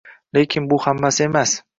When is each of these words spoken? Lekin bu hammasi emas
Lekin 0.37 0.69
bu 0.71 0.79
hammasi 0.87 1.23
emas 1.27 1.53